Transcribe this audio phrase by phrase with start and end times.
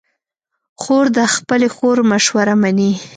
[0.81, 2.91] خور د خپلې خور مشوره منې.